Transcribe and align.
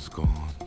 was 0.00 0.08
gone. 0.08 0.59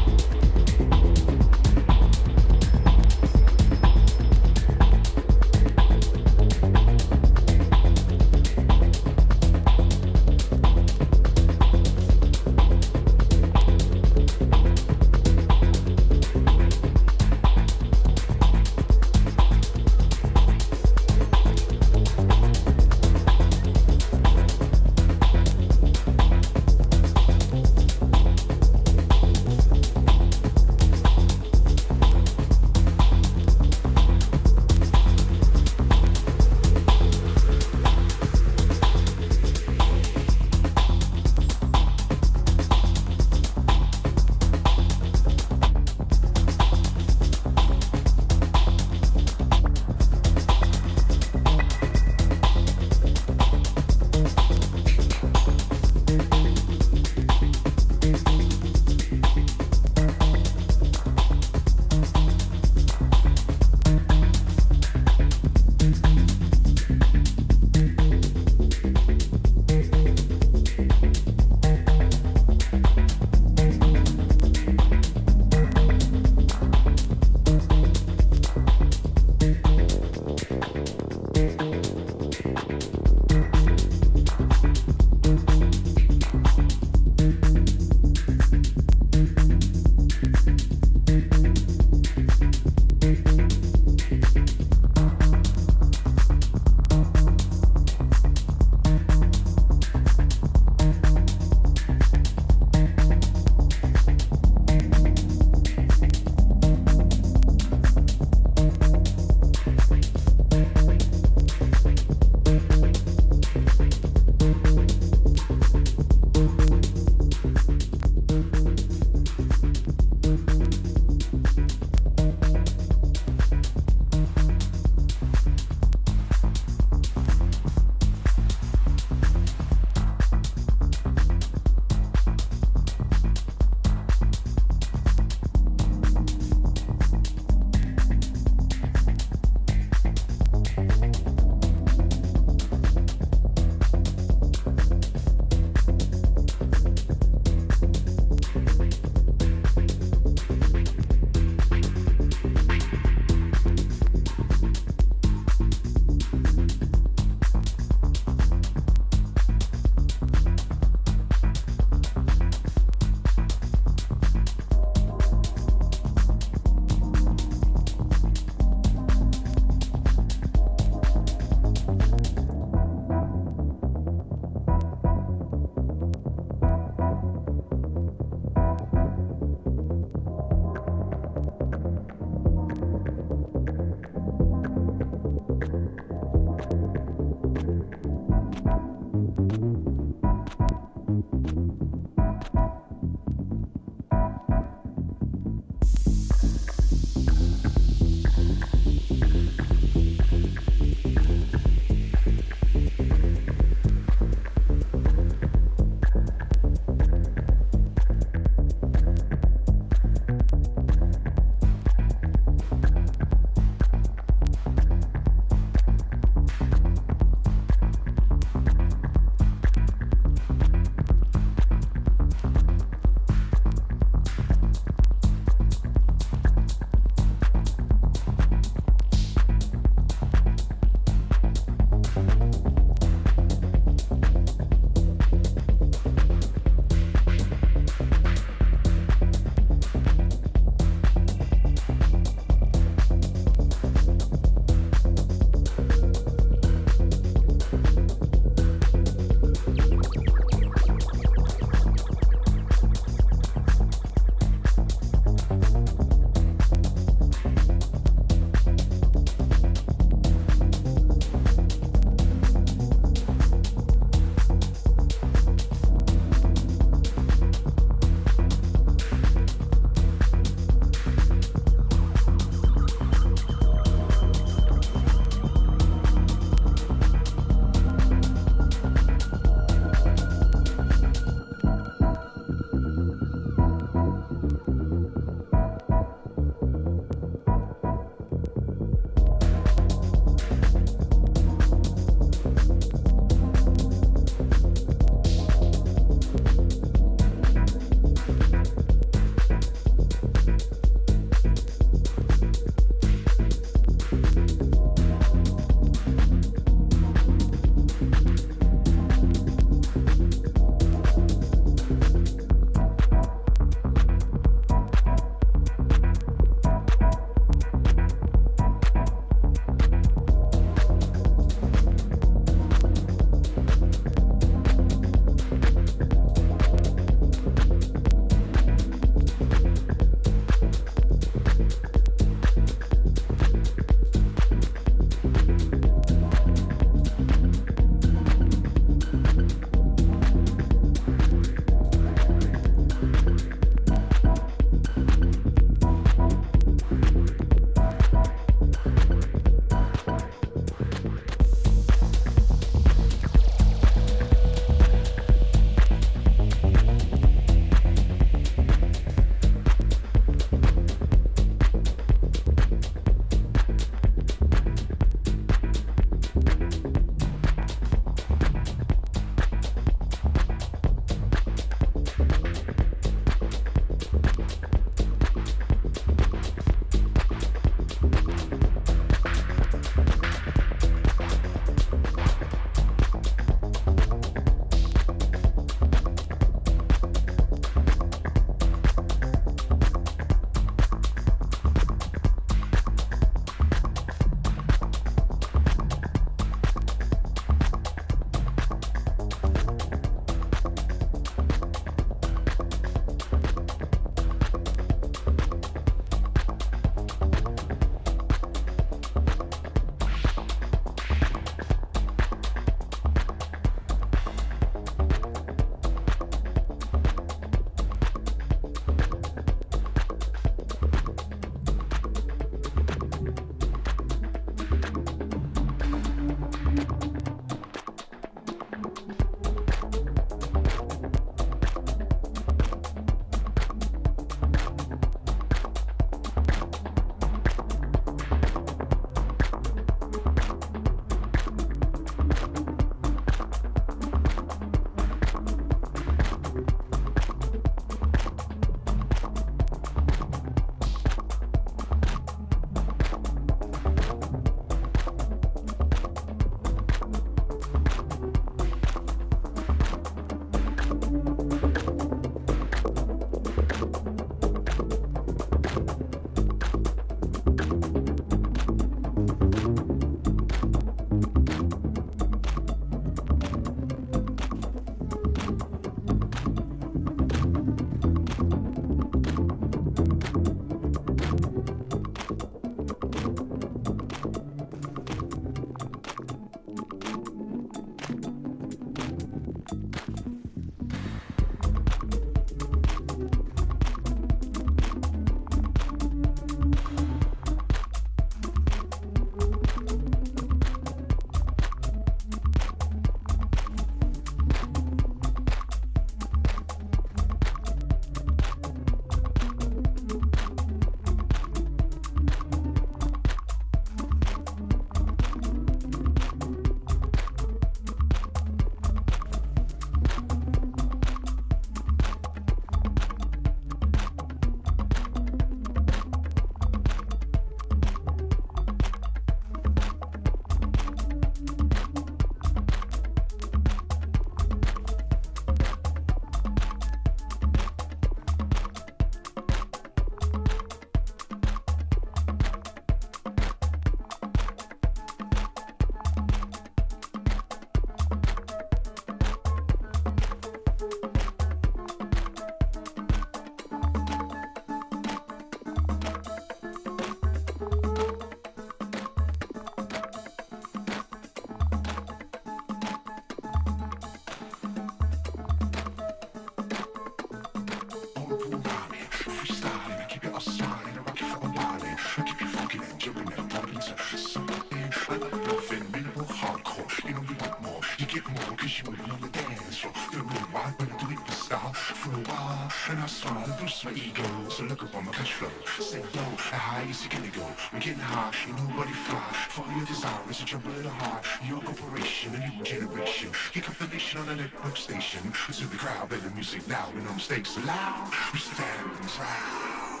down 578.51 578.57
Cause 578.57 578.79
you 578.79 578.91
were 578.91 579.13
on 579.13 579.21
the 579.21 579.27
dance 579.29 579.77
floor 579.77 579.93
Feeling 579.93 580.27
really 580.27 580.53
wild 580.53 580.73
but 580.77 580.87
I 580.91 580.97
do 580.97 581.11
it 581.11 581.19
with 581.19 581.33
style 581.33 581.73
For 581.73 582.09
a 582.09 582.23
while 582.29 582.71
And 582.89 582.99
I 582.99 583.05
smile 583.05 583.43
and 583.43 583.59
boost 583.59 583.85
my 583.85 583.91
ego 583.91 584.23
So 584.49 584.63
look 584.63 584.83
up 584.83 584.95
on 584.95 585.05
my 585.05 585.11
cash 585.11 585.33
flow 585.33 585.49
Say 585.79 585.99
yo, 585.99 586.21
how 586.21 586.57
high 586.57 586.89
is 586.89 587.05
it 587.05 587.11
gonna 587.11 587.27
go? 587.29 587.45
We're 587.73 587.79
getting 587.79 587.99
high, 587.99 588.31
ain't 588.47 588.57
nobody 588.69 588.91
fly 588.91 589.31
For 589.49 589.65
your 589.75 589.85
desire 589.85 590.29
is 590.29 590.41
a 590.41 590.45
jumble 590.45 590.71
of 590.71 590.83
the 590.83 590.89
heart 590.89 591.25
Your 591.47 591.61
corporation, 591.61 592.35
a 592.35 592.39
new 592.39 592.63
generation 592.63 593.29
Your 593.53 593.63
compilation 593.63 594.21
on 594.21 594.29
a 594.29 594.35
network 594.35 594.77
station 594.77 595.21
To 595.31 595.65
the 595.67 595.77
crowd, 595.77 596.09
better 596.09 596.31
music 596.35 596.67
loud 596.67 596.93
And 596.93 597.05
no 597.05 597.13
mistakes 597.13 597.51
so 597.51 597.61
loud 597.61 598.11
We 598.33 598.39
stand 598.39 598.91
proud 599.17 600.00